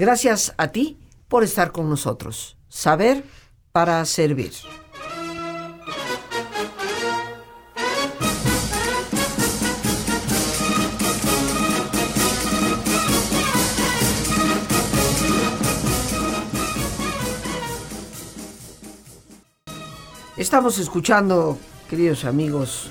[0.00, 0.98] Gracias a ti
[1.28, 2.56] por estar con nosotros.
[2.70, 3.22] Saber
[3.70, 4.50] para servir.
[20.38, 21.58] Estamos escuchando,
[21.90, 22.90] queridos amigos,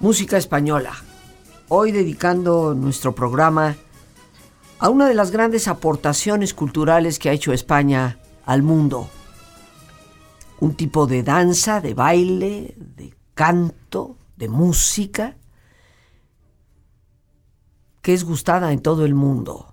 [0.00, 0.94] música española.
[1.68, 3.76] Hoy dedicando nuestro programa
[4.82, 9.08] a una de las grandes aportaciones culturales que ha hecho España al mundo.
[10.58, 15.36] Un tipo de danza, de baile, de canto, de música,
[18.00, 19.72] que es gustada en todo el mundo.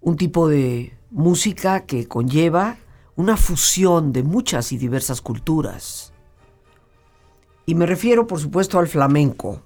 [0.00, 2.78] Un tipo de música que conlleva
[3.16, 6.12] una fusión de muchas y diversas culturas.
[7.66, 9.62] Y me refiero, por supuesto, al flamenco,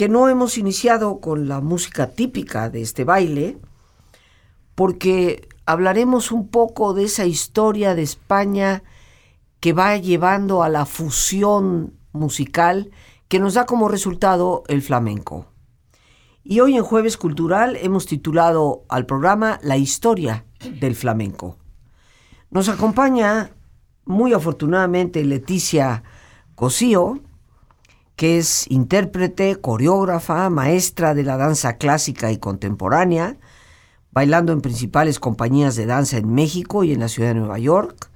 [0.00, 3.58] que no hemos iniciado con la música típica de este baile,
[4.74, 8.82] porque hablaremos un poco de esa historia de España
[9.60, 12.90] que va llevando a la fusión musical
[13.28, 15.52] que nos da como resultado el flamenco.
[16.44, 20.46] Y hoy en Jueves Cultural hemos titulado al programa La historia
[20.80, 21.58] del flamenco.
[22.50, 23.50] Nos acompaña
[24.06, 26.04] muy afortunadamente Leticia
[26.54, 27.20] Cosío,
[28.20, 33.38] que es intérprete, coreógrafa, maestra de la danza clásica y contemporánea,
[34.12, 38.10] bailando en principales compañías de danza en México y en la ciudad de Nueva York,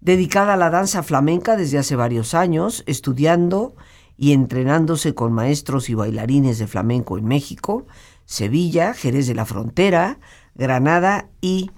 [0.00, 3.74] dedicada a la danza flamenca desde hace varios años, estudiando
[4.16, 7.86] y entrenándose con maestros y bailarines de flamenco en México,
[8.24, 10.20] Sevilla, Jerez de la Frontera,
[10.54, 11.70] Granada y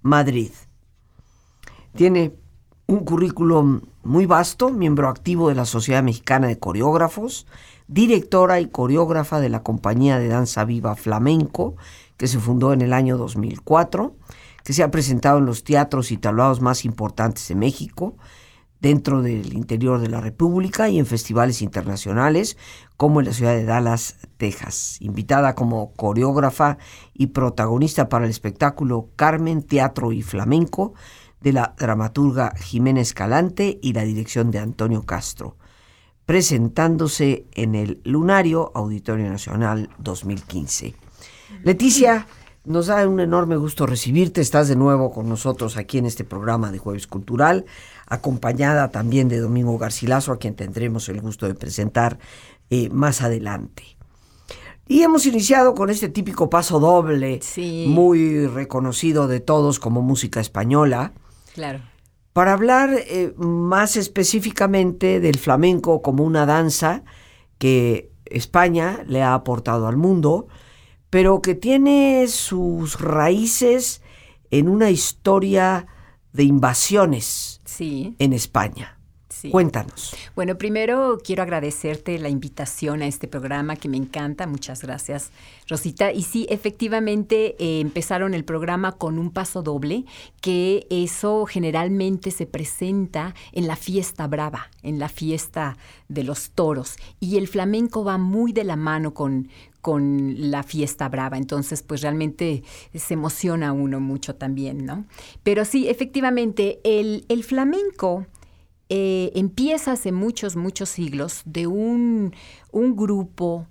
[0.00, 0.52] Madrid.
[1.94, 2.32] Tiene
[2.86, 7.46] un currículum muy vasto, miembro activo de la Sociedad Mexicana de Coreógrafos,
[7.86, 11.76] directora y coreógrafa de la compañía de danza viva flamenco,
[12.16, 14.16] que se fundó en el año 2004,
[14.64, 18.16] que se ha presentado en los teatros y tablados más importantes de México,
[18.80, 22.56] dentro del interior de la República y en festivales internacionales,
[22.96, 24.96] como en la ciudad de Dallas, Texas.
[25.00, 26.78] Invitada como coreógrafa
[27.14, 30.94] y protagonista para el espectáculo Carmen, Teatro y Flamenco,
[31.42, 35.56] de la dramaturga Jiménez Escalante y la dirección de Antonio Castro,
[36.26, 40.94] presentándose en el Lunario Auditorio Nacional 2015.
[41.64, 42.26] Leticia,
[42.64, 44.40] nos da un enorme gusto recibirte.
[44.40, 47.64] Estás de nuevo con nosotros aquí en este programa de Jueves Cultural,
[48.06, 52.18] acompañada también de Domingo Garcilaso, a quien tendremos el gusto de presentar
[52.70, 53.82] eh, más adelante.
[54.86, 57.40] Y hemos iniciado con este típico paso doble,
[57.86, 61.12] muy reconocido de todos como música española,
[61.54, 61.80] Claro.
[62.32, 67.04] Para hablar eh, más específicamente del flamenco como una danza
[67.58, 70.48] que España le ha aportado al mundo,
[71.10, 74.02] pero que tiene sus raíces
[74.50, 75.86] en una historia
[76.32, 78.91] de invasiones en España.
[79.50, 80.14] Cuéntanos.
[80.34, 84.46] Bueno, primero quiero agradecerte la invitación a este programa que me encanta.
[84.46, 85.30] Muchas gracias,
[85.68, 86.12] Rosita.
[86.12, 90.04] Y sí, efectivamente eh, empezaron el programa con un paso doble,
[90.40, 95.76] que eso generalmente se presenta en la fiesta brava, en la fiesta
[96.08, 96.96] de los toros.
[97.20, 99.48] Y el flamenco va muy de la mano con,
[99.80, 101.36] con la fiesta brava.
[101.38, 102.62] Entonces, pues realmente
[102.94, 105.04] se emociona uno mucho también, ¿no?
[105.42, 108.26] Pero sí, efectivamente, el, el flamenco
[108.94, 112.34] eh, empieza hace muchos, muchos siglos de un,
[112.70, 113.66] grupo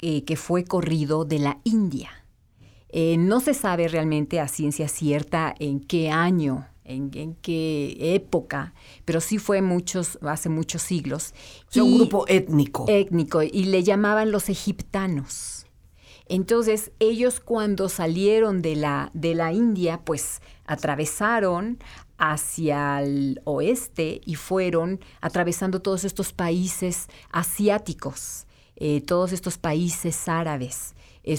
[0.00, 2.24] eh, que fue corrido de la India.
[2.90, 7.10] Eh, no se sabe realmente a ciencia cierta en qué año, en,
[7.42, 8.72] qué época,
[9.04, 11.34] pero sí fue muchos, hace muchos siglos.
[11.74, 12.84] un grupo étnico.
[12.86, 15.66] Étnico, y le llamaban los egiptanos.
[16.28, 21.78] Entonces, ellos cuando salieron de la, de la India, pues atravesaron
[22.20, 28.46] hacia el oeste y fueron atravesando todos estos países asiáticos,
[28.76, 30.94] eh, todos estos países árabes,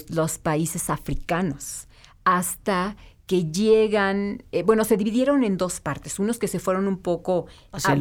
[0.09, 1.87] los países africanos,
[2.23, 2.97] hasta
[3.31, 7.45] que llegan, eh, bueno, se dividieron en dos partes, unos que se fueron un poco
[7.71, 7.93] hacia,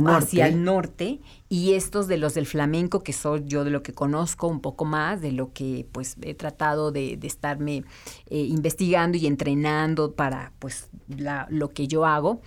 [0.48, 1.20] el, norte.
[1.48, 4.84] y estos de los del flamenco, que soy yo de lo que conozco un poco
[4.84, 7.84] más, de lo que pues he tratado de, estarme
[8.28, 12.40] eh, investigando y entrenando para pues lo que yo hago.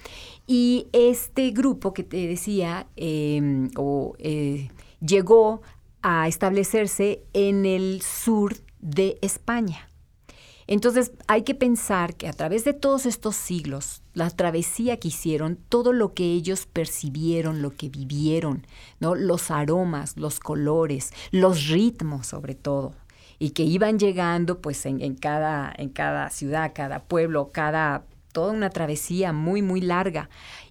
[0.46, 3.70] Y este grupo que te decía, em,
[4.20, 4.68] eh,
[5.00, 5.62] llegó
[6.02, 9.88] a establecerse en el sur de España.
[10.68, 15.58] Entonces hay que pensar que a través de todos estos siglos, la travesía que hicieron,
[15.70, 18.66] todo lo que ellos percibieron, lo que vivieron,
[19.00, 19.16] ¿no?
[19.16, 22.94] los aromas, los colores, los ritmos sobre todo,
[23.40, 28.70] y que iban llegando pues en, cada, en cada ciudad, cada pueblo, cada, toda una
[28.70, 30.30] travesía muy, muy larga.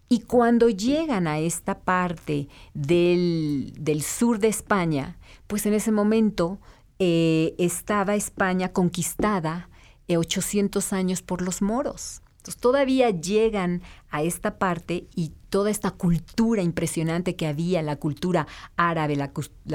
[0.09, 3.73] Y cuando llegan a esta parte del,
[4.03, 5.17] sur de España,
[5.47, 6.59] pues en ese momento
[6.99, 9.71] eh, estaba España conquistada
[10.17, 12.23] 800 años por los moros.
[12.43, 18.49] Entonces todavía llegan a esta parte y toda esta cultura impresionante que había, la cultura
[18.77, 19.31] árabe, la,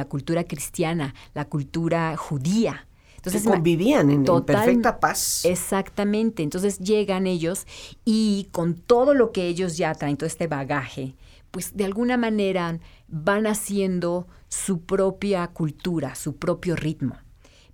[0.05, 2.85] cultura cristiana, la cultura judía.
[3.15, 5.45] Entonces, convivían en, perfecta paz.
[5.45, 6.43] Exactamente.
[6.43, 7.65] Entonces llegan ellos
[8.03, 11.15] y con todo lo que ellos ya traen, todo este bagaje,
[11.51, 17.15] pues de alguna manera van haciendo su propia cultura, su propio ritmo.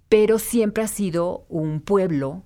[0.07, 2.43] Pero siempre ha sido un pueblo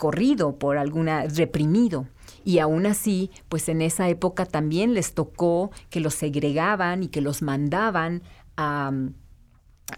[0.00, 2.06] corrido por alguna, reprimido.
[2.42, 7.20] Y aún así, pues en esa época también les tocó que los segregaban y que
[7.20, 8.22] los mandaban
[8.56, 8.92] a,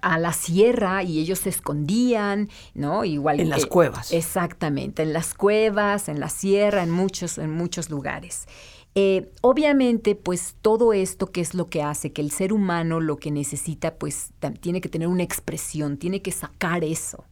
[0.00, 3.04] a la sierra y ellos se escondían, ¿no?
[3.04, 4.12] Igual en las cuevas.
[4.12, 8.48] Exactamente, en las cuevas, en la sierra, en muchos, en muchos lugares.
[8.96, 13.18] Eh, obviamente, pues todo esto que es lo que hace que el ser humano lo
[13.18, 17.24] que necesita, pues tiene que tener una expresión, tiene que sacar eso.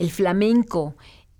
[0.00, 0.96] El flamenco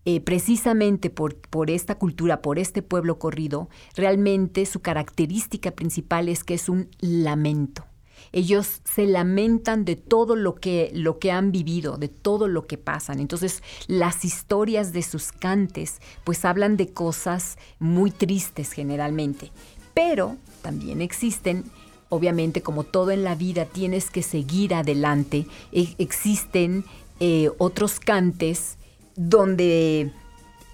[0.08, 6.44] eh, precisamente por, por, esta cultura, por este pueblo corrido, realmente su característica principal es
[6.44, 7.84] que es un lamento.
[8.30, 12.78] Ellos se lamentan de todo lo que, lo que han vivido, de todo lo que
[12.78, 13.18] pasan.
[13.18, 19.50] Entonces, las historias de sus cantes, pues hablan de cosas muy tristes generalmente.
[19.92, 21.64] Pero también existen
[22.08, 26.84] obviamente como todo en la vida tienes que seguir adelante, e, existen
[27.18, 28.75] eh, otros cantes
[29.16, 30.10] donde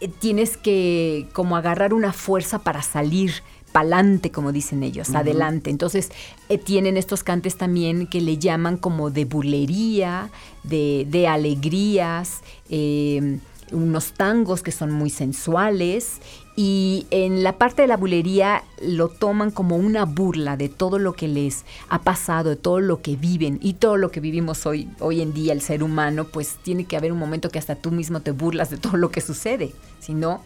[0.00, 3.42] eh, tienes que como agarrar una fuerza para salir
[3.72, 5.70] pa'lante, como dicen ellos, adelante.
[5.70, 6.10] Entonces,
[6.50, 10.30] eh, tienen estos cantes también que le llaman como de bulería,
[10.62, 13.38] de, de alegrías, eh,
[13.70, 16.20] unos tangos que son muy sensuales
[16.54, 21.14] y en la parte de la bulería lo toman como una burla de todo lo
[21.14, 24.90] que les ha pasado, de todo lo que viven y todo lo que vivimos hoy,
[25.00, 27.90] hoy en día el ser humano, pues tiene que haber un momento que hasta tú
[27.90, 30.42] mismo te burlas de todo lo que sucede, si no,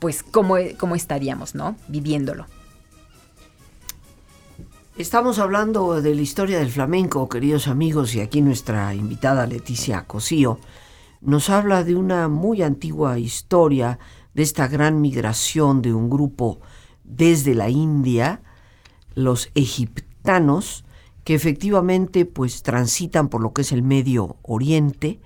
[0.00, 1.76] pues cómo, cómo estaríamos, ¿no?
[1.86, 2.46] Viviéndolo.
[4.98, 10.58] Estamos hablando de la historia del flamenco, queridos amigos, y aquí nuestra invitada Leticia Cosío
[11.20, 13.98] nos habla de una muy antigua historia
[14.36, 16.60] de esta gran migración de un grupo
[17.04, 18.42] desde la India,
[19.14, 20.84] los egiptanos,
[21.24, 25.20] que efectivamente pues transitan por lo que es el Medio Oriente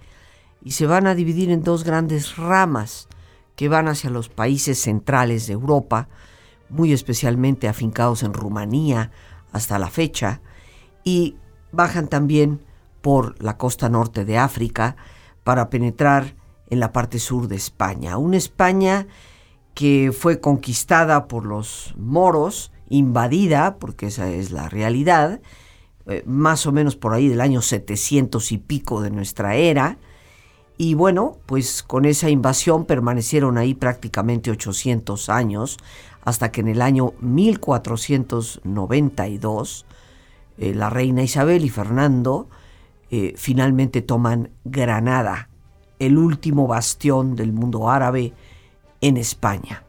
[0.63, 3.09] y se van a dividir en dos grandes ramas
[3.57, 6.09] que van hacia los países centrales de Europa,
[6.69, 9.11] muy especialmente afincados en Rumanía
[9.51, 10.41] hasta la fecha,
[11.03, 11.35] y
[11.73, 12.61] bajan también
[13.01, 14.95] por la costa norte de África
[15.43, 16.37] para penetrar
[16.71, 18.17] en la parte sur de España.
[18.17, 19.07] Una España
[19.75, 25.41] que fue conquistada por los moros, invadida, porque esa es la realidad,
[26.07, 29.99] eh, más o menos por ahí del año 700 y pico de nuestra era.
[30.77, 35.77] Y bueno, pues con esa invasión permanecieron ahí prácticamente 800 años,
[36.23, 39.87] hasta que en el año 1492
[40.59, 42.49] eh, la reina Isabel y Fernando
[43.11, 45.50] eh, finalmente toman Granada
[46.01, 48.33] el último bastión del mundo árabe
[49.01, 49.85] en España.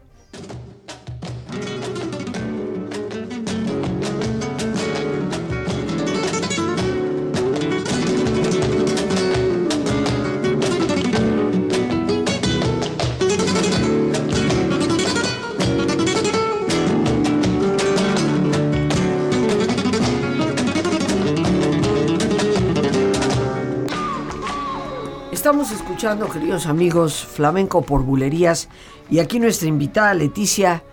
[26.02, 28.70] Escuchando, queridos amigos, flamenco por bulerías
[29.12, 30.84] y aquí nuestra invitada Leticia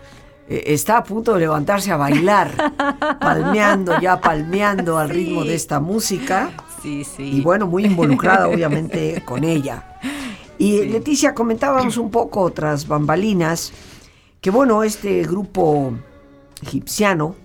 [0.47, 2.51] eh, está a punto de levantarse a bailar,
[3.19, 6.51] palmeando, ya palmeando al ritmo de esta música.
[6.83, 7.23] Sí, sí.
[7.23, 9.99] Y bueno, muy involucrada obviamente con ella.
[10.59, 13.73] Y Leticia, comentábamos un poco tras bambalinas
[14.39, 15.91] que bueno, este grupo
[16.61, 17.35] egipciano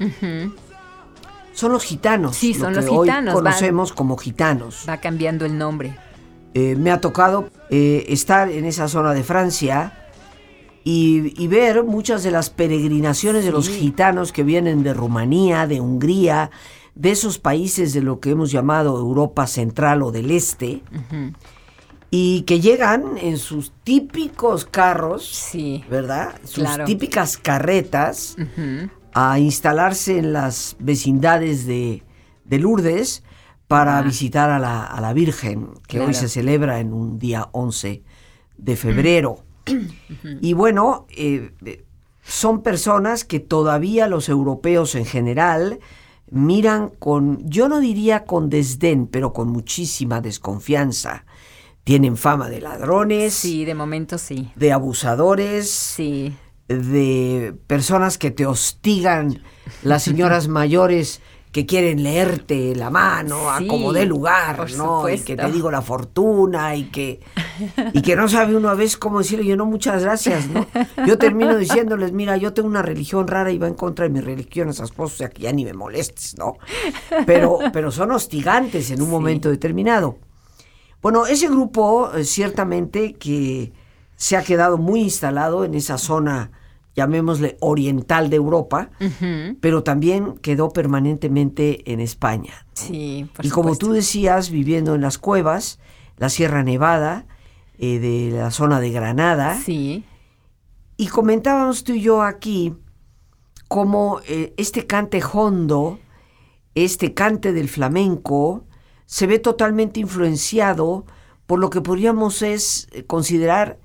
[1.54, 2.36] son los gitanos.
[2.36, 3.34] Sí, son los gitanos.
[3.34, 4.84] Hoy conocemos como gitanos.
[4.86, 5.96] Va cambiando el nombre.
[6.54, 9.92] Eh, me ha tocado eh, estar en esa zona de Francia
[10.84, 16.50] y, ver muchas de las peregrinaciones de los gitanos que vienen de Rumanía, de Hungría,
[16.94, 20.82] de esos países de lo que hemos llamado Europa Central o del Este,
[22.10, 26.34] y que llegan en sus típicos carros, sí, ¿verdad?
[26.44, 28.36] Sus típicas carretas
[29.14, 32.02] a instalarse en las vecindades de,
[32.44, 33.24] de Lourdes
[33.74, 38.04] para visitar a la, a la Virgen, que hoy se celebra en un día 11
[38.56, 39.40] de febrero.
[40.40, 41.50] y bueno, eh,
[42.22, 45.80] son personas que todavía los europeos en general
[46.30, 51.24] miran con, yo no diría con desdén, pero con muchísima desconfianza.
[51.82, 53.34] Tienen fama de ladrones.
[53.34, 54.52] Sí, de momento sí.
[54.54, 55.68] De abusadores.
[55.68, 56.32] Sí.
[56.68, 59.42] De personas que te hostigan,
[59.82, 61.20] las señoras mayores
[61.54, 65.08] que quieren leerte la mano a como de lugar, ¿no?
[65.08, 67.20] Y que te digo la fortuna y que
[67.92, 70.66] y que no sabe uno a veces cómo decirle, yo no, muchas gracias, ¿no?
[71.06, 74.20] Yo termino diciéndoles, mira, yo tengo una religión rara y va en contra de mi
[74.20, 76.56] religión, esas cosas, o sea que ya ni me molestes, ¿no?
[77.24, 80.18] Pero, pero son hostigantes en un momento determinado.
[81.02, 83.72] Bueno, ese grupo eh, ciertamente que
[84.16, 86.50] se ha quedado muy instalado en esa zona
[86.94, 88.90] llamémosle oriental de Europa,
[89.60, 92.66] pero también quedó permanentemente en España.
[92.74, 95.78] Sí, Y como tú decías, viviendo en las cuevas,
[96.16, 97.26] la Sierra Nevada,
[97.78, 99.58] eh, de la zona de Granada.
[99.58, 100.04] Sí.
[100.96, 102.74] Y comentábamos tú y yo aquí
[103.66, 105.98] cómo eh, este cante hondo,
[106.76, 108.64] este cante del flamenco,
[109.06, 111.04] se ve totalmente influenciado
[111.46, 113.78] por lo que podríamos es eh, considerar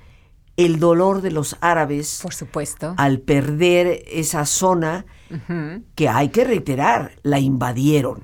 [0.59, 2.19] el dolor de los árabes.
[2.21, 2.93] Por supuesto.
[2.97, 5.05] Al perder esa zona
[5.95, 8.23] que hay que reiterar, la invadieron.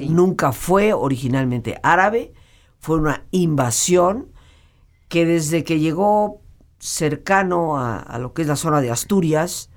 [0.00, 2.32] Nunca fue originalmente árabe,
[2.78, 4.32] fue una invasión
[5.08, 6.40] que desde que llegó
[6.78, 9.70] cercano a, lo que es la zona de Asturias,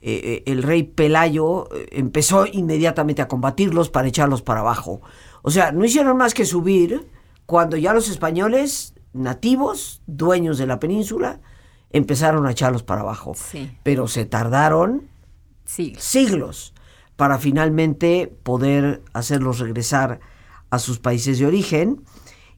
[0.00, 5.00] eh, eh, el rey Pelayo eh, empezó inmediatamente a combatirlos para echarlos para abajo.
[5.42, 7.08] O sea, no hicieron más que subir
[7.46, 11.40] cuando ya los españoles nativos, dueños de la península,
[11.90, 13.34] empezaron a echarlos para abajo.
[13.82, 15.08] Pero se tardaron
[15.64, 16.74] siglos
[17.16, 20.20] para finalmente poder hacerlos regresar
[20.70, 22.04] a sus países de origen.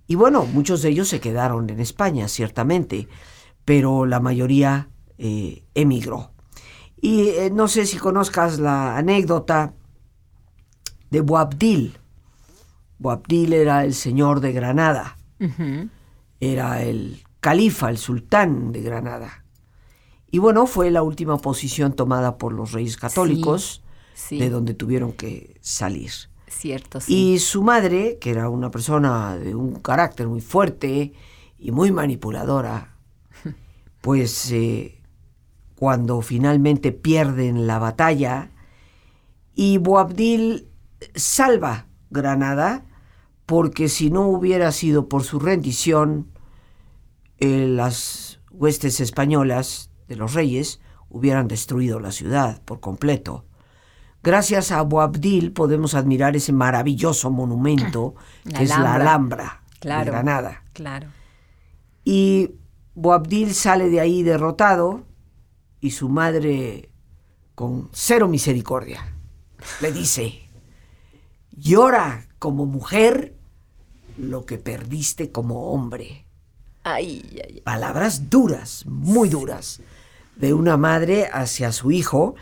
[0.06, 3.08] Y bueno, muchos de ellos se quedaron en España, ciertamente,
[3.64, 6.30] pero la mayoría eh, emigró.
[6.98, 9.75] Y eh, no sé si conozcas la anécdota
[11.10, 11.98] de Boabdil.
[12.98, 15.18] Boabdil era el señor de Granada
[16.40, 19.45] era el califa, el sultán de Granada.
[20.31, 23.83] Y bueno, fue la última posición tomada por los reyes católicos,
[24.31, 26.11] de donde tuvieron que salir.
[26.49, 27.35] Cierto, sí.
[27.35, 31.12] Y su madre, que era una persona de un carácter muy fuerte
[31.59, 32.97] y muy manipuladora,
[34.00, 35.02] pues eh,
[35.76, 38.50] cuando finalmente pierden la batalla
[39.55, 40.69] y Boabdil
[41.14, 42.86] salva Granada,
[43.46, 46.28] porque si no hubiera sido por su rendición,
[47.38, 53.44] eh, las huestes españolas de los reyes hubieran destruido la ciudad por completo.
[54.22, 58.16] Gracias a Boabdil podemos admirar ese maravilloso monumento
[58.56, 60.64] que es la Alhambra de Granada.
[60.72, 61.08] Claro.
[62.04, 62.50] Y
[62.94, 65.04] Boabdil sale de ahí derrotado
[65.80, 66.90] y su madre,
[67.54, 69.14] con cero misericordia,
[69.80, 70.48] le dice,
[71.52, 73.36] llora como mujer
[74.18, 76.25] lo que perdiste como hombre.
[76.85, 79.80] Ay, Palabras duras, muy duras,
[80.37, 82.37] de una madre hacia su hijo.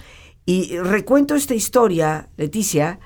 [0.45, 3.01] Y recuento esta historia, Leticia,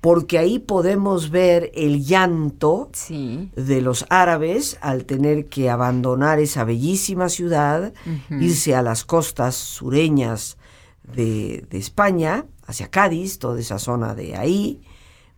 [0.00, 7.28] porque ahí podemos ver el llanto de los árabes al tener que abandonar esa bellísima
[7.28, 7.92] ciudad,
[8.30, 10.56] irse a las costas sureñas
[11.02, 14.80] de, de, España, hacia Cádiz, toda esa zona de ahí,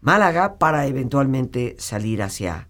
[0.00, 2.68] Málaga, para eventualmente salir hacia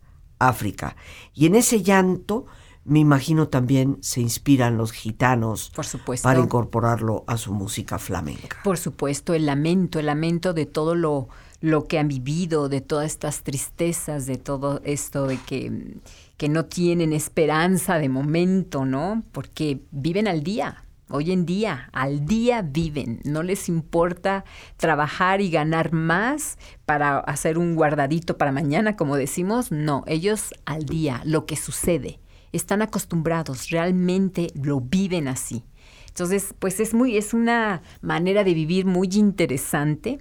[0.49, 0.97] África.
[1.35, 2.47] Y en ese llanto,
[2.85, 6.29] me imagino también se inspiran los gitanos Por supuesto.
[6.29, 8.59] para incorporarlo a su música flamenca.
[8.65, 11.29] Por supuesto, el lamento, el lamento de todo lo,
[11.61, 15.97] lo que han vivido, de todas estas tristezas, de todo esto de que,
[16.37, 19.23] que no tienen esperanza de momento, ¿no?
[19.33, 20.85] Porque viven al día.
[21.15, 24.47] Hoy en día, al día viven, no les importa
[24.79, 30.87] trabajar y ganar más para hacer un guardadito para mañana, como decimos, no, ellos al
[30.87, 32.19] día, lo que sucede,
[32.53, 35.65] están acostumbrados, realmente lo viven así.
[36.09, 40.19] Entonces, pues es muy, es una manera de vivir muy interesante,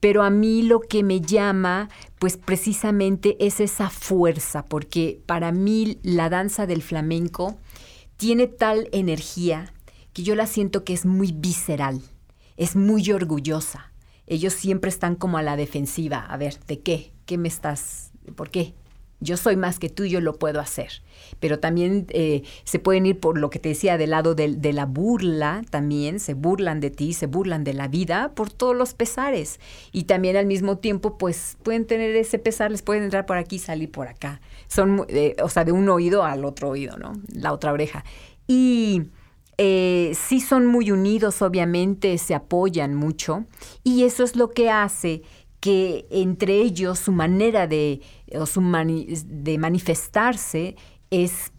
[0.00, 1.88] pero a mí lo que me llama,
[2.18, 7.56] pues precisamente es esa fuerza, porque para mí la danza del flamenco
[8.16, 9.72] tiene tal energía,
[10.14, 12.00] que yo la siento que es muy visceral,
[12.56, 13.92] es muy orgullosa.
[14.26, 16.20] Ellos siempre están como a la defensiva.
[16.20, 17.12] A ver, ¿de qué?
[17.26, 18.10] ¿Qué me estás?
[18.34, 18.74] ¿Por qué?
[19.24, 21.02] yo soy más que tú, yo lo puedo hacer.
[21.40, 24.86] Pero también eh, se pueden ir por lo que te decía, del lado de, la
[24.86, 29.60] burla, también se burlan de ti, se burlan de la vida por todos los pesares.
[29.92, 33.58] Y también al mismo tiempo, pues pueden tener ese pesar, les pueden entrar por aquí,
[33.58, 34.40] salir por acá.
[34.68, 37.14] Son, eh, o sea, de un oído al otro oído, ¿no?
[37.32, 38.04] La otra oreja.
[38.46, 39.04] Y
[39.58, 43.44] eh, sí son muy unidos, obviamente, se apoyan mucho.
[43.82, 45.22] Y eso es lo que hace
[45.60, 48.02] que entre ellos su manera de,
[48.46, 50.76] su de manifestarse
[51.10, 51.52] es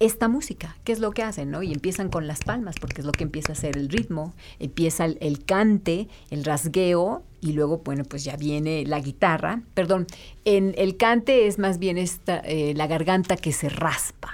[0.00, 1.62] esta música, que es lo que hacen, ¿no?
[1.62, 5.04] Y empiezan con las palmas, porque es lo que empieza a ser el ritmo, empieza
[5.04, 9.62] el, cante, el rasgueo, y luego, bueno, pues ya viene la guitarra.
[9.74, 10.06] Perdón,
[10.44, 14.30] en el cante es más bien esta, eh, la garganta que se raspa,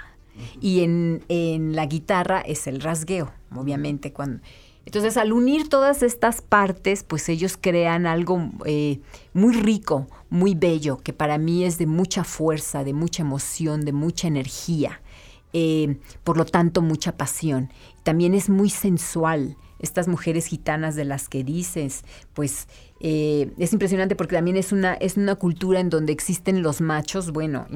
[0.61, 4.41] y en, en la guitarra es el rasgueo, obviamente, cuando
[4.85, 8.99] entonces, al unir todas estas partes, pues ellos crean algo eh,
[9.33, 13.93] muy rico, muy bello, que para mí es de mucha fuerza, de mucha emoción, de
[13.93, 15.01] mucha energía,
[15.53, 17.71] eh, por lo tanto, mucha pasión.
[18.03, 19.57] También es muy sensual.
[19.79, 22.67] Estas mujeres gitanas de las que dices, pues
[22.99, 27.31] eh, es impresionante porque también es una, es una cultura en donde existen los machos,
[27.31, 27.67] bueno,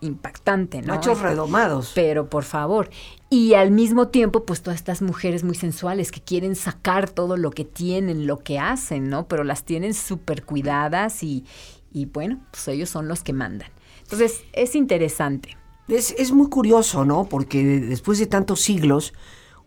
[0.00, 0.94] impactante, ¿no?
[0.94, 1.92] Machos redomados.
[1.94, 2.90] Pero por favor.
[3.30, 7.50] Y al mismo tiempo, pues todas estas mujeres muy sensuales que quieren sacar todo lo
[7.50, 9.28] que tienen, lo que hacen, ¿no?
[9.28, 11.44] Pero las tienen súper cuidadas y,
[11.92, 13.70] y, bueno, pues ellos son los que mandan.
[14.02, 15.56] Entonces, es interesante.
[15.88, 17.24] Es, es muy curioso, ¿no?
[17.24, 19.12] Porque después de tantos siglos,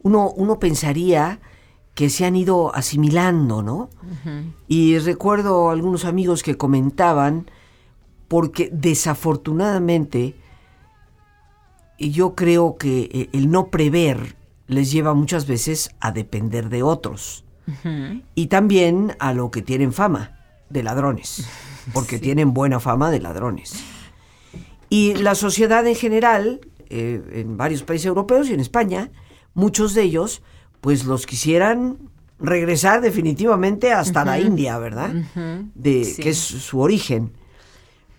[0.02, 1.40] uno, uno pensaría
[1.98, 3.90] que se han ido asimilando, ¿no?
[4.68, 7.50] Y recuerdo algunos amigos que comentaban
[8.28, 10.36] porque desafortunadamente
[12.00, 14.36] yo creo que eh, el no prever
[14.68, 17.44] les lleva muchas veces a depender de otros.
[18.34, 21.50] Y también a lo que tienen fama de ladrones,
[21.94, 23.84] porque tienen buena fama de ladrones.
[24.90, 29.12] Y la sociedad en general, eh, en varios países europeos y en España,
[29.54, 30.44] muchos de ellos,
[30.80, 31.98] pues los quisieran
[32.40, 35.12] regresar definitivamente hasta la India, ¿verdad?
[35.76, 37.34] de, Que es su origen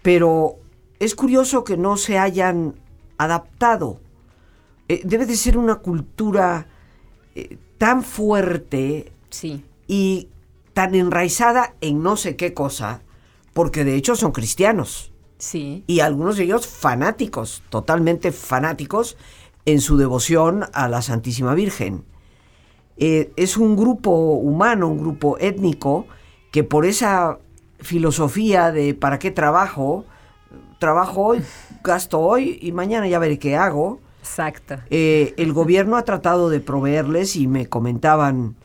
[0.02, 0.56] pero
[0.98, 2.74] es curioso que no se hayan
[3.16, 4.00] adaptado.
[4.88, 6.66] Eh, debe de ser una cultura
[7.34, 9.64] eh, tan fuerte sí.
[9.86, 10.28] y
[10.72, 13.02] tan enraizada en no sé qué cosa,
[13.52, 15.12] porque de hecho son cristianos.
[15.38, 15.84] Sí.
[15.86, 19.16] Y algunos de ellos fanáticos, totalmente fanáticos
[19.66, 22.04] en su devoción a la Santísima Virgen.
[22.96, 26.06] Eh, es un grupo humano, un grupo étnico,
[26.50, 27.38] que por esa
[27.80, 30.04] filosofía de para qué trabajo,
[30.78, 31.42] trabajo hoy,
[31.82, 34.00] gasto hoy y mañana ya veré qué hago.
[34.20, 34.76] Exacto.
[34.90, 38.56] Eh, el gobierno ha tratado de proveerles y me comentaban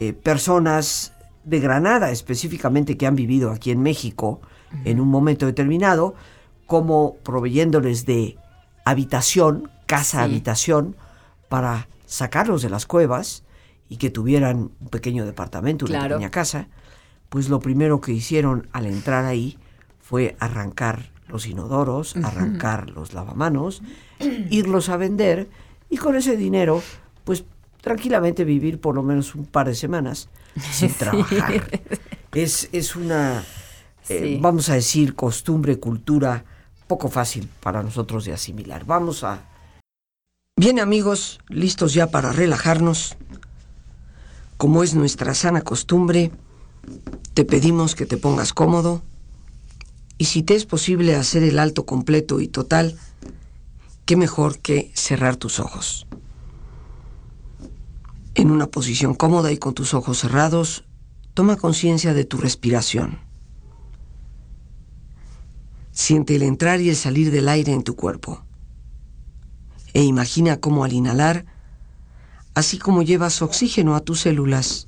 [0.00, 1.12] eh, personas
[1.44, 4.40] de Granada específicamente que han vivido aquí en México
[4.84, 6.14] en un momento determinado,
[6.66, 8.36] como proveyéndoles de
[8.84, 10.94] habitación, casa habitación,
[11.48, 13.44] para sacarlos de las cuevas
[13.88, 16.68] y que tuvieran un pequeño departamento, una pequeña casa
[17.28, 19.58] pues lo primero que hicieron al entrar ahí
[20.00, 23.82] fue arrancar los inodoros, arrancar los lavamanos,
[24.50, 25.48] irlos a vender
[25.90, 26.82] y con ese dinero,
[27.24, 27.44] pues
[27.82, 30.28] tranquilamente vivir por lo menos un par de semanas
[30.72, 31.62] sin trabajar.
[32.32, 33.44] Es, es una,
[34.08, 36.44] eh, vamos a decir, costumbre, cultura
[36.86, 38.84] poco fácil para nosotros de asimilar.
[38.86, 39.40] Vamos a...
[40.56, 43.16] Bien amigos, listos ya para relajarnos.
[44.56, 46.32] Como es nuestra sana costumbre,
[47.34, 49.02] te pedimos que te pongas cómodo
[50.18, 52.98] y si te es posible hacer el alto completo y total,
[54.04, 56.08] qué mejor que cerrar tus ojos.
[58.34, 60.84] En una posición cómoda y con tus ojos cerrados,
[61.34, 63.20] toma conciencia de tu respiración.
[65.92, 68.44] Siente el entrar y el salir del aire en tu cuerpo.
[69.94, 71.46] E imagina cómo al inhalar,
[72.54, 74.87] así como llevas oxígeno a tus células,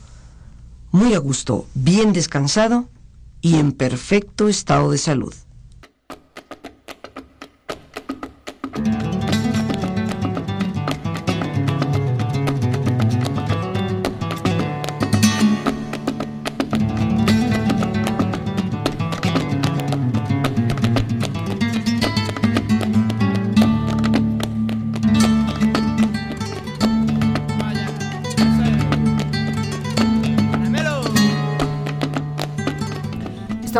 [0.91, 2.89] muy a gusto, bien descansado
[3.41, 5.33] y en perfecto estado de salud.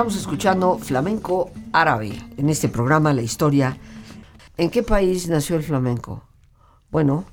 [0.01, 3.77] Estamos escuchando flamenco árabe en este programa La Historia.
[4.57, 6.23] ¿En qué país nació el flamenco?
[6.89, 7.25] Bueno,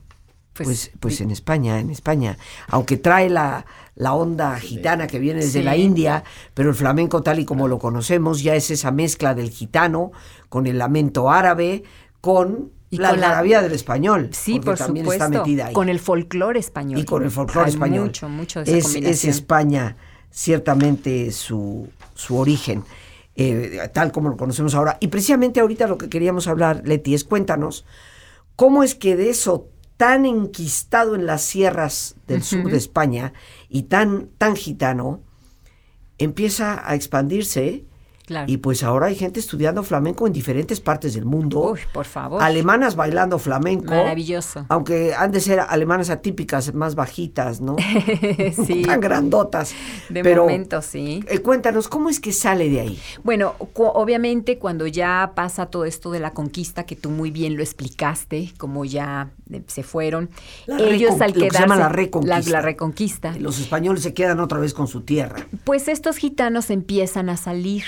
[0.52, 2.36] pues, pues, pues en España, en España.
[2.66, 7.38] Aunque trae la, la onda gitana que viene desde la India, pero el flamenco tal
[7.38, 10.12] y como lo conocemos ya es esa mezcla del gitano
[10.50, 11.84] con el lamento árabe,
[12.20, 14.28] con la algarabía del español.
[14.32, 15.24] Sí, por también supuesto.
[15.24, 15.72] Está metida ahí.
[15.72, 17.00] Con el folclore español.
[17.00, 18.08] Y con el folclore español.
[18.08, 19.96] Mucho, mucho de esa es, es España
[20.30, 22.84] ciertamente su, su origen,
[23.36, 24.98] eh, tal como lo conocemos ahora.
[25.00, 27.86] Y precisamente ahorita lo que queríamos hablar, Leti, es cuéntanos
[28.56, 33.32] cómo es que de eso tan enquistado en las sierras del sur de España
[33.68, 35.20] y tan, tan gitano,
[36.18, 37.84] empieza a expandirse
[38.46, 41.72] y pues ahora hay gente estudiando flamenco en diferentes partes del mundo.
[41.72, 42.42] Uy, por favor.
[42.42, 43.94] Alemanas bailando flamenco.
[43.94, 44.66] Maravilloso.
[44.68, 47.76] Aunque han de ser alemanas atípicas, más bajitas, ¿no?
[48.66, 48.82] sí.
[48.86, 49.74] Tan grandotas.
[50.08, 51.24] De momento, sí.
[51.28, 53.00] Eh, cuéntanos, ¿cómo es que sale de ahí?
[53.24, 57.62] Bueno, obviamente cuando ya pasa todo esto de la conquista, que tú muy bien lo
[57.62, 60.30] explicaste, como ya eh, se fueron,
[60.66, 61.58] ellos al quedarse...
[61.58, 62.50] se llama la reconquista.
[62.50, 63.34] La, reconquista.
[63.38, 65.46] Los españoles se quedan otra vez con su tierra.
[65.64, 67.84] Pues estos gitanos empiezan a salir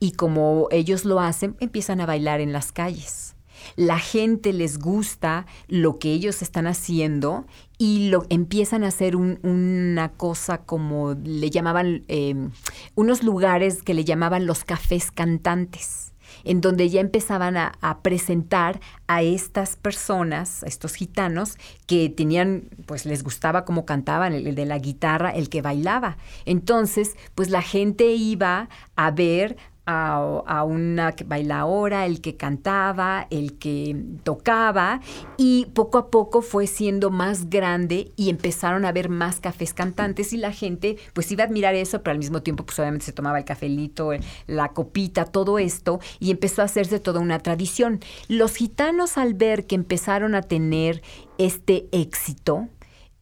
[0.00, 3.36] y como ellos lo hacen, empiezan a bailar en las calles.
[3.76, 10.12] La gente les gusta lo que ellos están haciendo y lo empiezan a hacer una
[10.16, 12.50] cosa como le llamaban em,
[12.94, 16.10] unos lugares que le llamaban los cafés cantantes
[16.44, 23.04] en donde ya empezaban a, presentar a estas personas, a estos gitanos, que tenían, pues
[23.04, 26.16] les gustaba cómo cantaban, el, de la guitarra, el que bailaba.
[26.44, 29.56] Entonces, pues la gente iba a ver
[29.90, 35.00] a, una bailaora, el que cantaba, el que tocaba,
[35.36, 40.32] y poco a poco fue siendo más grande y empezaron a ver más cafés cantantes
[40.32, 43.12] y la gente pues iba a admirar eso, pero al mismo tiempo pues obviamente se
[43.12, 44.10] tomaba el cafelito,
[44.46, 48.00] la copita, todo esto, y empezó a hacerse toda una tradición.
[48.28, 51.02] Los gitanos al ver que empezaron a tener
[51.38, 52.68] este éxito,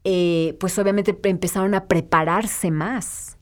[0.04, 3.38] eh, pues obviamente empezaron a prepararse más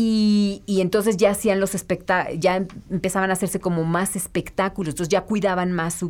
[0.00, 2.54] y, entonces ya hacían los espectáculos, ya
[2.88, 6.08] empezaban a hacerse como más espectáculos, entonces ya cuidaban más su,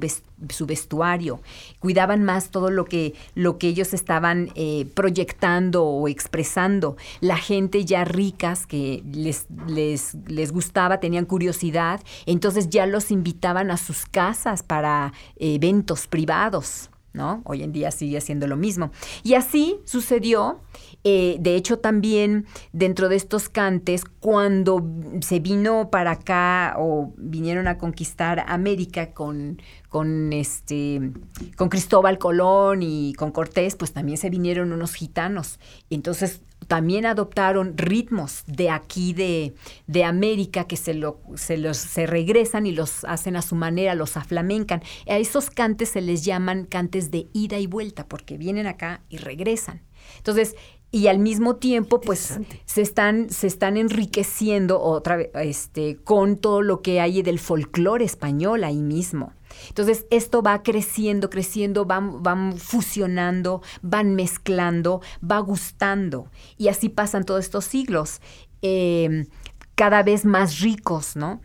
[0.50, 1.40] su vestuario,
[1.78, 6.98] cuidaban más todo lo que, lo que ellos estaban eh, proyectando o expresando.
[7.20, 13.70] La gente ya ricas que les, les, les gustaba, tenían curiosidad, entonces ya los invitaban
[13.70, 16.90] a sus casas para eventos privados.
[17.12, 17.42] ¿No?
[17.44, 18.90] Hoy en día sigue siendo lo mismo.
[19.22, 20.60] Y así sucedió
[21.04, 24.84] eh, de hecho, también dentro de estos cantes, cuando
[25.20, 31.12] se vino para acá o vinieron a conquistar América con, con, este,
[31.56, 35.60] con Cristóbal Colón y con Cortés, pues también se vinieron unos gitanos.
[35.88, 39.54] Entonces también adoptaron ritmos de aquí de,
[39.86, 43.94] de América que se, lo, se, los, se regresan y los hacen a su manera,
[43.94, 44.82] los aflamencan.
[45.08, 49.16] A esos cantes se les llaman cantes de ida y vuelta porque vienen acá y
[49.16, 49.82] regresan.
[50.18, 50.56] Entonces,
[50.90, 56.62] y al mismo tiempo pues se están se están enriqueciendo otra vez este con todo
[56.62, 59.34] lo que hay del folclore español ahí mismo
[59.68, 66.30] Entonces, esto va creciendo, creciendo, van, van fusionando, van mezclando, va gustando.
[66.56, 68.20] Y así pasan todos estos siglos,
[68.62, 69.26] eh,
[69.74, 71.40] cada vez más ricos, ¿no?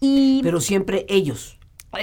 [0.00, 1.58] Y, Pero siempre ellos.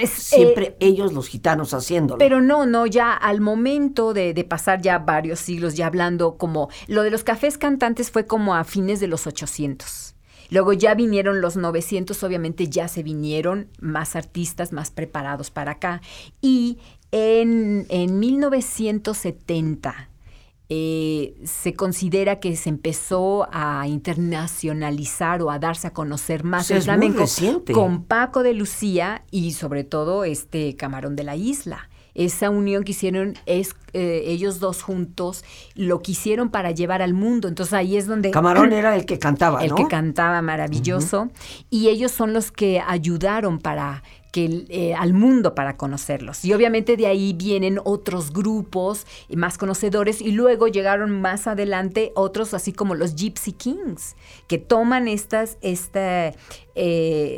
[0.06, 2.18] Siempre eh, ellos, los gitanos, haciéndolo.
[2.18, 6.68] Pero no, no, ya al momento de, pasar ya varios siglos, ya hablando como.
[6.88, 10.15] Lo de los cafés cantantes fue como a fines de los 800.
[10.50, 16.00] Luego ya vinieron los 900, obviamente ya se vinieron más artistas más preparados para acá.
[16.40, 16.78] Y
[17.10, 20.10] en, en 1970
[20.68, 26.82] eh, se considera que se empezó a internacionalizar o a darse a conocer más el
[26.82, 27.24] flamenco
[27.72, 31.88] con Paco de Lucía y sobre todo este Camarón de la Isla.
[32.16, 37.14] Esa unión que hicieron es eh, ellos dos juntos lo que hicieron para llevar al
[37.14, 37.46] mundo.
[37.46, 41.30] Entonces ahí es donde Camarón era el que cantaba, el que cantaba maravilloso
[41.70, 44.02] y ellos son los que ayudaron para
[44.38, 46.44] eh, al mundo para conocerlos.
[46.44, 52.52] Y obviamente de ahí vienen otros grupos más conocedores y luego llegaron más adelante otros
[52.52, 54.14] así como los Gypsy Kings,
[54.46, 56.32] que toman estas, eh,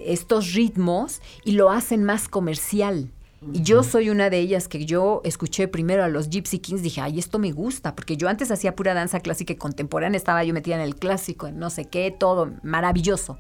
[0.07, 3.13] estos ritmos y lo hacen más comercial.
[3.53, 7.01] Y yo soy una de ellas que yo escuché primero a los Gypsy Kings, dije,
[7.01, 10.55] ay, esto me gusta, porque yo antes hacía pura danza clásica y contemporánea, estaba yo
[10.55, 13.39] metida en el clásico, en no sé qué, todo maravilloso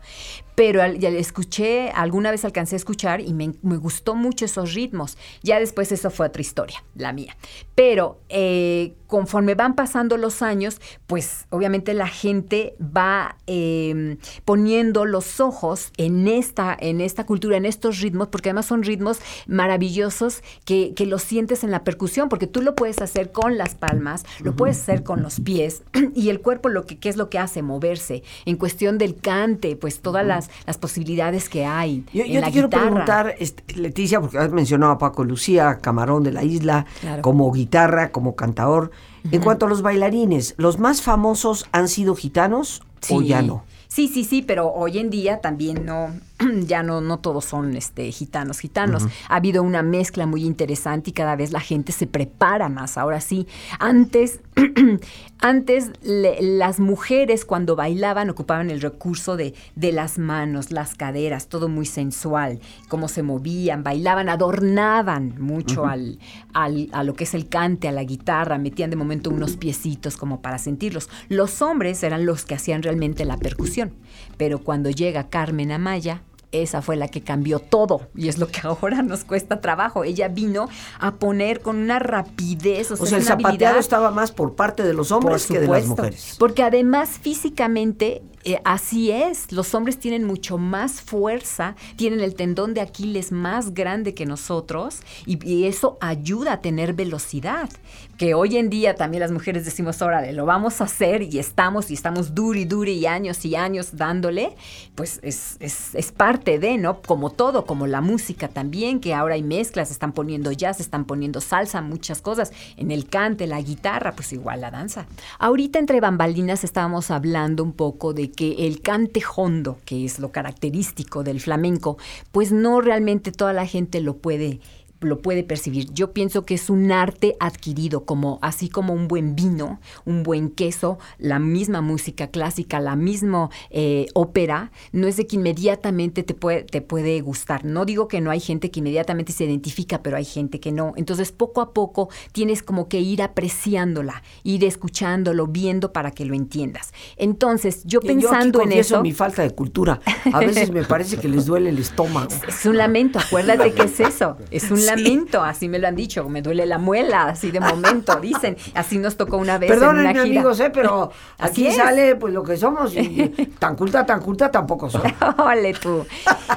[0.59, 5.17] pero ya escuché, alguna vez alcancé a escuchar y me, gustó mucho esos ritmos.
[5.41, 7.37] Ya después eso fue otra historia, la mía.
[7.77, 15.41] Pero eh, conforme van pasando los años, pues obviamente la gente va em, poniendo los
[15.41, 19.19] ojos en esta, en esta cultura, en estos ritmos, porque además son ritmos
[19.49, 23.75] maravillosos que, que los sientes en la percusión, porque tú lo puedes hacer con las
[23.75, 25.83] palmas, lo puedes hacer con los pies,
[26.15, 28.23] y el cuerpo lo que ¿qué es lo que hace, moverse.
[28.45, 30.29] En cuestión del cante, pues todas las
[30.67, 32.05] las, posibilidades que hay.
[32.13, 36.45] Yo, te quiero preguntar, este, Leticia, porque has mencionado a Paco Lucía, Camarón de la
[36.45, 36.87] Isla,
[37.21, 38.91] como guitarra, como cantador.
[39.31, 43.65] En cuanto a los bailarines, ¿los más famosos han sido gitanos o ya no?
[43.89, 46.11] Sí, sí, sí, pero hoy en día también no,
[46.67, 49.05] ya no, no todos son este, gitanos, gitanos.
[49.29, 52.97] Ha habido una mezcla muy interesante y cada vez la gente se prepara más.
[52.99, 53.47] Ahora sí,
[53.79, 54.41] antes,
[55.41, 61.69] antes las mujeres cuando bailaban ocupaban el recurso de, de las manos, las caderas, todo
[61.69, 66.19] muy sensual, cómo se movían, bailaban, adornaban mucho al,
[66.53, 70.17] al, a lo que es el cante, a la guitarra, metían de momento unos piecitos
[70.17, 71.09] como para sentirlos.
[71.29, 73.93] Los hombres eran los que hacían realmente la percusión
[74.39, 76.23] pero cuando llega Carmen Amaya,
[76.53, 80.05] esa fue la que cambió todo y es lo que ahora nos cuesta trabajo.
[80.05, 84.83] Ella vino a poner con una rapidez, o, sea, el zapateado estaba más por parte
[84.83, 86.37] de los hombres que de las mujeres.
[86.39, 92.73] Porque además físicamente eh, así es, los hombres tienen mucho más fuerza, tienen el tendón
[92.73, 97.69] de Aquiles más grande que nosotros y, eso ayuda a tener velocidad.
[98.17, 101.91] Que hoy en día también las mujeres decimos, órale, lo vamos a hacer y estamos
[101.91, 104.57] y estamos duro y duro y años y años dándole,
[104.95, 107.01] pues es, es, parte de, ¿no?
[107.03, 111.41] Como todo, como la música también, que ahora hay mezclas, están poniendo jazz, están poniendo
[111.41, 115.07] salsa, muchas cosas, en el cante, la guitarra, pues igual la danza.
[115.39, 120.31] Ahorita entre bambalinas estábamos hablando un poco de que el cante hondo, que es lo
[120.31, 121.99] característico del flamenco,
[122.31, 124.61] pues no realmente toda la gente lo puede
[125.01, 125.93] lo puede percibir.
[125.93, 130.51] Yo pienso que es un arte adquirido, como así como un buen vino, un buen
[130.51, 136.35] queso, la misma música clásica, la misma eh, ópera, no es de que inmediatamente te
[136.35, 137.65] puede, te puede gustar.
[137.65, 140.93] No digo que no hay gente que inmediatamente se identifica, pero hay gente que no.
[140.97, 146.35] Entonces, poco a poco tienes como que ir apreciándola, ir escuchándolo, viendo para que lo
[146.35, 146.93] entiendas.
[147.17, 149.03] Entonces, yo pensando en eso.
[149.03, 150.01] mi falta de cultura.
[150.33, 152.31] A veces me parece que les duele el estómago.
[152.47, 154.37] Es un lamento, acuérdate que es eso.
[154.51, 158.17] Es un lamento, así me lo han dicho, me duele la muela, así de momento,
[158.21, 158.57] dicen.
[158.75, 160.23] Así nos tocó una vez en una gira.
[160.23, 160.71] amigos, ¿eh?
[160.71, 165.13] pero aquí sale pues lo que somos y tan culta, tan culta tampoco soy.
[165.39, 166.07] Ole tú.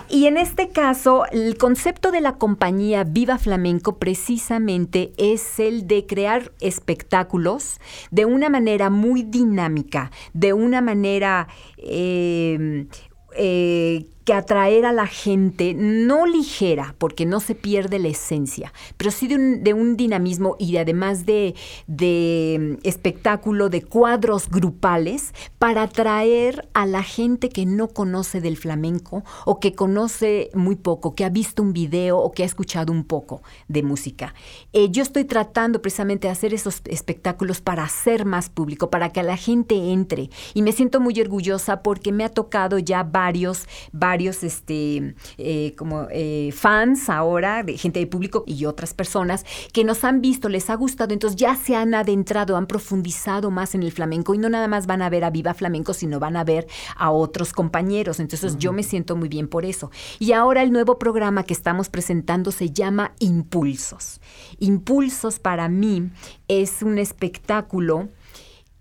[0.09, 6.05] Y en este caso, el concepto de la compañía Viva Flamenco precisamente es el de
[6.05, 7.79] crear espectáculos
[8.09, 11.47] de una manera muy dinámica, de una manera
[11.77, 12.87] eh,
[13.35, 19.09] eh, que atraer a la gente, no ligera, porque no se pierde la esencia, pero
[19.11, 21.55] sí de un, dinamismo y además de,
[21.87, 28.57] de, mm, espectáculo, de cuadros grupales, para atraer a la gente que no conoce del
[28.57, 32.93] flamenco o que conoce muy poco, que ha visto un video o que ha escuchado
[32.93, 34.33] un poco de música.
[34.71, 39.23] Eh, yo estoy tratando precisamente de hacer esos espectáculos para hacer más público, para que
[39.23, 40.29] la gente entre.
[40.53, 45.73] Y me siento muy orgullosa porque me ha tocado ya varios, varios varios este, eh,
[45.77, 50.49] como eh, fans ahora, de gente de público y otras personas que nos han visto,
[50.49, 54.37] les ha gustado, entonces ya se han adentrado, han profundizado más en el flamenco y
[54.37, 57.53] no nada más van a ver a Viva Flamenco, sino van a ver a otros
[57.53, 58.19] compañeros.
[58.19, 59.91] Entonces yo me siento muy bien por eso.
[60.19, 64.19] Y ahora el nuevo programa que estamos presentando se llama Impulsos.
[64.59, 66.09] Impulsos para mí
[66.49, 68.09] es un espectáculo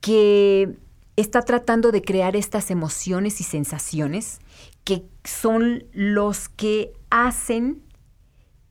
[0.01, 0.77] que
[1.21, 4.41] está tratando de crear estas emociones y sensaciones
[4.85, 7.83] que son los que hacen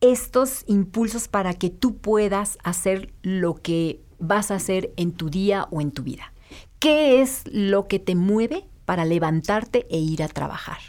[0.02, 5.68] estos impulsos para que tú puedas hacer lo que vas a hacer en tu día
[5.72, 6.34] o en tu vida.
[6.80, 10.80] ¿Qué es lo que te mueve para levantarte e ir a trabajar?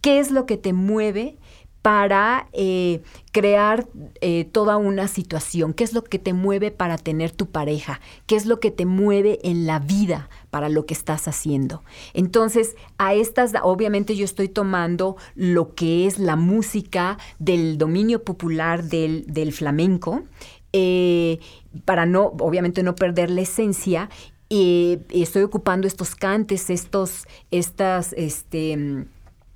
[0.00, 1.38] ¿Qué es lo que te mueve
[1.82, 3.02] para eh,
[3.32, 3.88] crear
[4.20, 5.74] eh, toda una situación?
[5.74, 8.00] ¿Qué es lo que te mueve para tener tu pareja?
[8.26, 11.82] ¿Qué es lo que te mueve en la vida para lo que estás haciendo?
[12.14, 18.84] Entonces, a estas, obviamente yo estoy tomando lo que es la música del dominio popular
[18.84, 20.22] del, flamenco.
[20.72, 21.40] Eh,
[21.84, 24.08] para no, obviamente no perder la esencia,
[24.54, 29.06] y estoy ocupando estos cantes, estos, estas, este,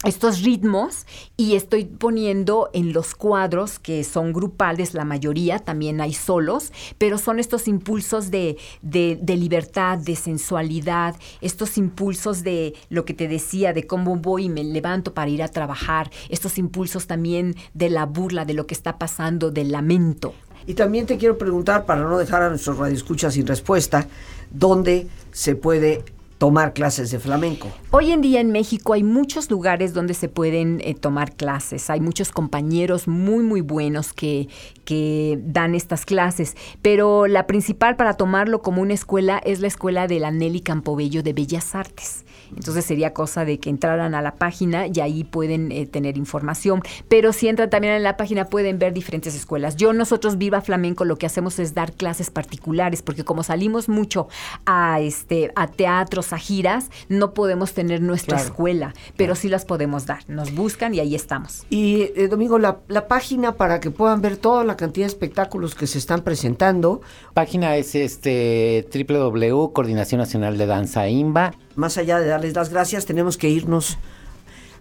[0.06, 6.14] estos ritmos y estoy poniendo en los cuadros que son grupales, la mayoría, también hay
[6.14, 13.14] solos, pero son estos impulsos de, de, libertad, de sensualidad, estos impulsos de lo que
[13.14, 17.56] te decía, de cómo voy y me levanto para ir a trabajar, estos impulsos también
[17.74, 20.34] de la burla, de lo que está pasando, del lamento.
[20.66, 24.08] Y también te quiero preguntar, para no dejar a nuestros radioescuchas sin respuesta,
[24.50, 26.04] ¿dónde se puede
[26.38, 27.68] tomar clases de flamenco?
[27.90, 31.88] Hoy en día en México hay muchos lugares donde se pueden eh, tomar clases.
[31.90, 34.48] Hay muchos compañeros muy, muy buenos que,
[34.84, 36.56] que dan estas clases.
[36.82, 41.22] Pero la principal para tomarlo como una escuela es la escuela de la Nelly Campobello
[41.22, 42.24] de Bellas Artes.
[42.54, 46.82] Entonces sería cosa de que entraran a la página y ahí pueden eh, tener información.
[47.08, 49.76] Pero si entran también en la página pueden ver diferentes escuelas.
[49.76, 54.28] Yo, nosotros, Viva Flamenco, lo que hacemos es dar clases particulares, porque como salimos mucho
[54.64, 60.06] a, este, a teatros, a giras, no podemos tener nuestra escuela, pero sí las podemos
[60.06, 60.28] dar.
[60.28, 61.64] Nos buscan y ahí estamos.
[61.70, 65.74] Y, eh, Domingo, la, la página para que puedan ver toda la cantidad de espectáculos
[65.74, 67.00] que se están presentando.
[67.34, 73.04] Página es este www Coordinación Nacional de Danza IMBA más allá de darles las gracias,
[73.04, 73.98] tenemos que irnos.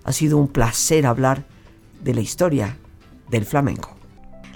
[0.06, 1.43] Ha sido un placer hablar
[2.02, 2.78] de la historia
[3.30, 3.96] del flamenco.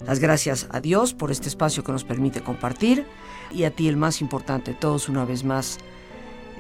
[0.06, 3.06] Las gracias a Dios por este espacio que nos permite compartir
[3.52, 5.80] y a ti el más importante, todos una vez más.